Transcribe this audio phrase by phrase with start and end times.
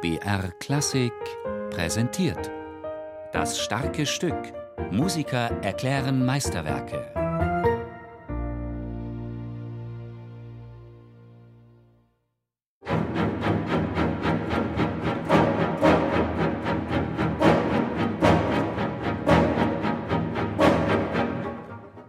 [0.00, 1.12] BR Klassik
[1.70, 2.52] präsentiert.
[3.32, 4.36] Das starke Stück.
[4.92, 7.12] Musiker erklären Meisterwerke.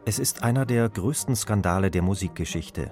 [0.05, 2.91] Es ist einer der größten Skandale der Musikgeschichte.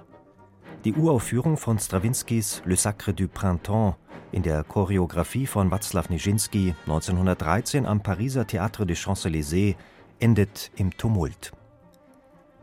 [0.88, 3.98] Die Uraufführung von Strawinskys Le Sacre du Printemps
[4.32, 9.76] in der Choreografie von Václav Nijinsky 1913 am Pariser Théâtre des Champs-Élysées
[10.22, 11.52] endet im Tumult.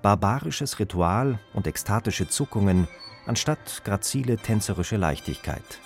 [0.00, 2.88] Barbarisches Ritual und ekstatische Zuckungen
[3.26, 5.78] anstatt grazile tänzerische Leichtigkeit.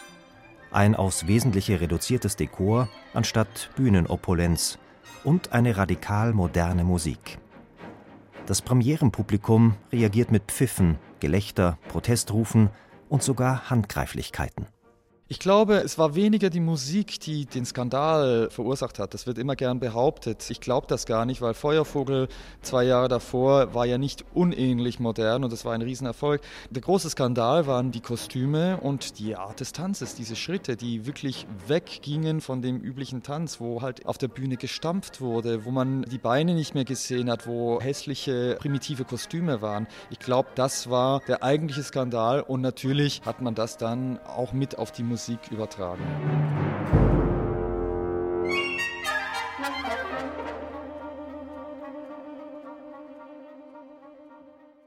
[0.70, 4.78] Ein aufs Wesentliche reduziertes Dekor anstatt Bühnenopulenz
[5.24, 7.40] und eine radikal moderne Musik.
[8.46, 12.70] Das Premierenpublikum reagiert mit Pfiffen, Gelächter, Protestrufen
[13.08, 14.66] und sogar Handgreiflichkeiten.
[15.30, 19.12] Ich glaube, es war weniger die Musik, die den Skandal verursacht hat.
[19.12, 20.48] Das wird immer gern behauptet.
[20.48, 22.28] Ich glaube das gar nicht, weil Feuervogel
[22.62, 26.40] zwei Jahre davor war ja nicht unähnlich modern und das war ein Riesenerfolg.
[26.70, 31.46] Der große Skandal waren die Kostüme und die Art des Tanzes, diese Schritte, die wirklich
[31.66, 36.16] weggingen von dem üblichen Tanz, wo halt auf der Bühne gestampft wurde, wo man die
[36.16, 39.88] Beine nicht mehr gesehen hat, wo hässliche, primitive Kostüme waren.
[40.08, 44.78] Ich glaube, das war der eigentliche Skandal und natürlich hat man das dann auch mit
[44.78, 46.04] auf die Musik Musik übertragen.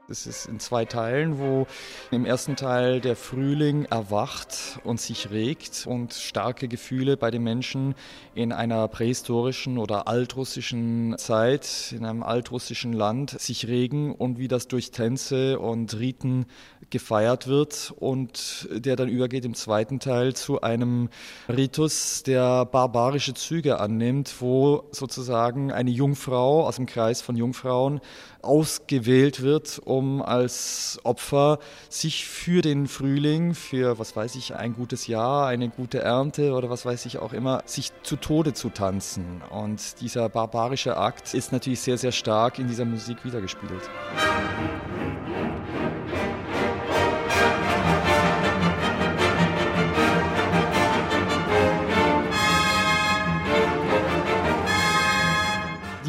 [0.08, 1.66] Es ist in zwei Teilen, wo
[2.10, 7.94] im ersten Teil der Frühling erwacht und sich regt und starke Gefühle bei den Menschen
[8.34, 14.66] in einer prähistorischen oder altrussischen Zeit, in einem altrussischen Land sich regen und wie das
[14.66, 16.46] durch Tänze und Riten
[16.92, 21.08] gefeiert wird und der dann übergeht im zweiten Teil zu einem
[21.48, 28.00] Ritus, der barbarische Züge annimmt, wo sozusagen eine Jungfrau aus dem Kreis von Jungfrauen
[28.42, 31.58] ausgewählt wird, um als Opfer
[31.88, 36.68] sich für den Frühling, für was weiß ich, ein gutes Jahr, eine gute Ernte oder
[36.68, 39.42] was weiß ich auch immer, sich zu Tode zu tanzen.
[39.50, 43.88] Und dieser barbarische Akt ist natürlich sehr, sehr stark in dieser Musik wiedergespiegelt.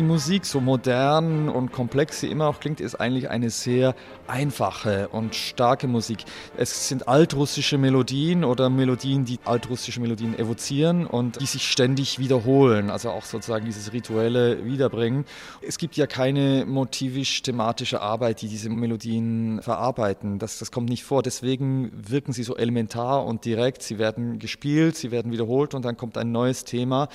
[0.03, 3.95] mesmo Musik, so modern und komplex sie immer auch klingt, ist eigentlich eine sehr
[4.27, 6.19] einfache und starke Musik.
[6.55, 12.91] Es sind altrussische Melodien oder Melodien, die altrussische Melodien evozieren und die sich ständig wiederholen,
[12.91, 15.25] also auch sozusagen dieses rituelle Wiederbringen.
[15.67, 20.37] Es gibt ja keine motivisch-thematische Arbeit, die diese Melodien verarbeiten.
[20.37, 21.23] Das, das kommt nicht vor.
[21.23, 23.81] Deswegen wirken sie so elementar und direkt.
[23.81, 27.09] Sie werden gespielt, sie werden wiederholt und dann kommt ein neues Thema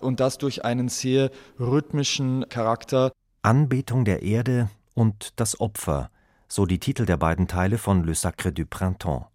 [0.00, 3.12] und das durch einen sehr rhythmischen Charakter.
[3.42, 6.10] Anbetung der Erde und das Opfer,
[6.48, 9.26] so die Titel der beiden Teile von Le Sacre du Printemps.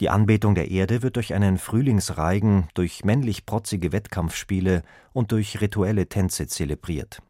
[0.00, 6.08] Die Anbetung der Erde wird durch einen Frühlingsreigen, durch männlich protzige Wettkampfspiele und durch rituelle
[6.08, 7.22] Tänze zelebriert.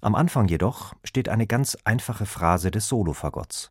[0.00, 3.70] Am Anfang jedoch steht eine ganz einfache Phrase des Solofagotts.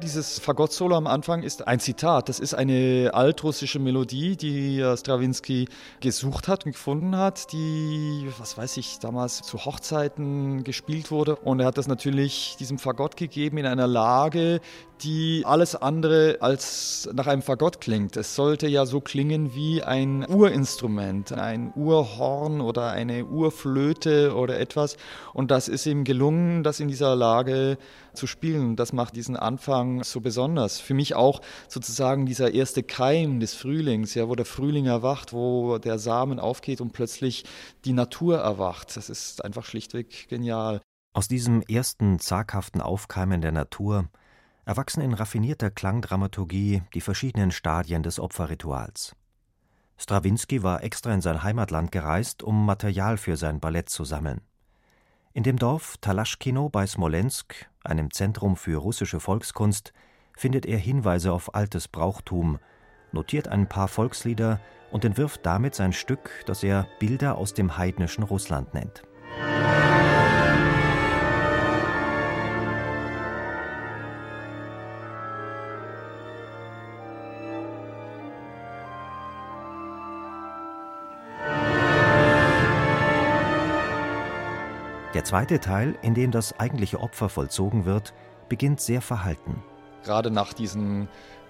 [0.00, 2.28] Dieses Fagott-Solo am Anfang ist ein Zitat.
[2.28, 5.66] Das ist eine altrussische Melodie, die Stravinsky
[5.98, 11.34] gesucht hat und gefunden hat, die, was weiß ich, damals zu Hochzeiten gespielt wurde.
[11.34, 14.60] Und er hat das natürlich diesem Fagott gegeben in einer Lage,
[15.02, 18.16] die alles andere als nach einem Fagott klingt.
[18.16, 24.96] Es sollte ja so klingen wie ein Urinstrument, ein Urhorn oder eine Urflöte oder etwas.
[25.32, 27.78] Und das ist ihm gelungen, das in dieser Lage
[28.14, 28.76] zu spielen.
[28.76, 30.80] Das macht diesen Anfang so besonders.
[30.80, 35.78] Für mich auch sozusagen dieser erste Keim des Frühlings, ja, wo der Frühling erwacht, wo
[35.78, 37.44] der Samen aufgeht und plötzlich
[37.84, 38.96] die Natur erwacht.
[38.96, 40.80] Das ist einfach schlichtweg genial.
[41.14, 44.08] Aus diesem ersten zaghaften Aufkeimen der Natur
[44.68, 49.16] erwachsen in raffinierter Klangdramaturgie die verschiedenen Stadien des Opferrituals.
[49.96, 54.42] Strawinski war extra in sein Heimatland gereist, um Material für sein Ballett zu sammeln.
[55.32, 59.94] In dem Dorf Talaschkino bei Smolensk, einem Zentrum für russische Volkskunst,
[60.36, 62.58] findet er Hinweise auf altes Brauchtum,
[63.10, 64.60] notiert ein paar Volkslieder
[64.90, 69.02] und entwirft damit sein Stück, das er Bilder aus dem heidnischen Russland nennt.
[85.18, 88.14] Der zweite Teil, in dem das eigentliche Opfer vollzogen wird,
[88.48, 89.64] beginnt sehr verhalten.
[90.08, 91.06] Gerade nach diesen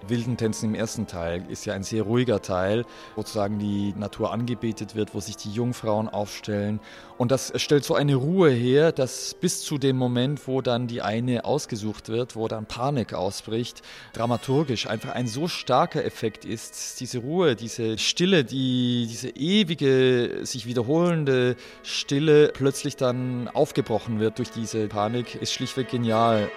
[0.09, 2.85] wilden Tänzen im ersten Teil ist ja ein sehr ruhiger Teil,
[3.15, 6.81] wo sozusagen die Natur angebetet wird, wo sich die Jungfrauen aufstellen.
[7.19, 11.03] Und das stellt so eine Ruhe her, dass bis zu dem Moment, wo dann die
[11.03, 13.83] eine ausgesucht wird, wo dann Panik ausbricht,
[14.13, 16.99] dramaturgisch einfach ein so starker Effekt ist.
[16.99, 24.51] Diese Ruhe, diese Stille, die, diese ewige, sich wiederholende Stille plötzlich dann aufgebrochen wird durch
[24.51, 26.51] diese Panik, ist schlichtweg genial.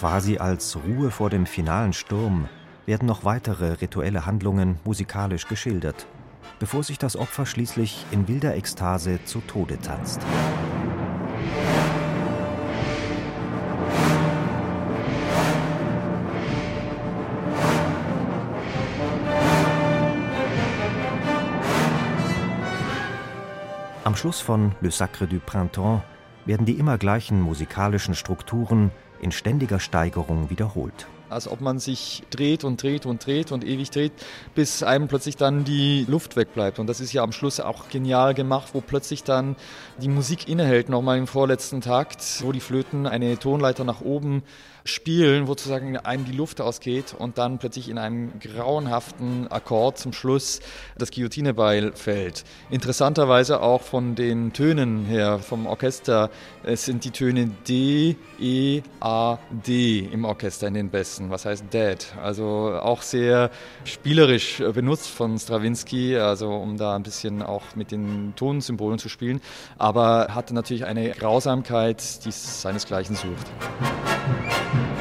[0.00, 2.48] Quasi als Ruhe vor dem finalen Sturm
[2.86, 6.06] werden noch weitere rituelle Handlungen musikalisch geschildert,
[6.58, 10.22] bevor sich das Opfer schließlich in wilder Ekstase zu Tode tanzt.
[24.04, 26.00] Am Schluss von Le Sacre du Printemps
[26.46, 31.06] werden die immer gleichen musikalischen Strukturen in ständiger Steigerung wiederholt.
[31.28, 34.12] Als ob man sich dreht und dreht und dreht und ewig dreht,
[34.56, 36.80] bis einem plötzlich dann die Luft wegbleibt.
[36.80, 39.54] Und das ist ja am Schluss auch genial gemacht, wo plötzlich dann
[39.98, 44.42] die Musik innehält, nochmal im vorletzten Takt, wo die Flöten eine Tonleiter nach oben
[44.90, 50.12] spielen, wo sozusagen einem die Luft ausgeht und dann plötzlich in einem grauenhaften Akkord zum
[50.12, 50.60] Schluss
[50.98, 52.44] das Guillotinebeil fällt.
[52.70, 56.30] Interessanterweise auch von den Tönen her, vom Orchester,
[56.62, 61.64] es sind die Töne D, E, A, D im Orchester in den Besten, was heißt
[61.72, 61.98] Dead.
[62.22, 63.50] Also auch sehr
[63.84, 69.40] spielerisch benutzt von Stravinsky, also um da ein bisschen auch mit den Tonsymbolen zu spielen,
[69.78, 73.46] aber hatte natürlich eine Grausamkeit, die seinesgleichen sucht.
[74.30, 74.99] うん。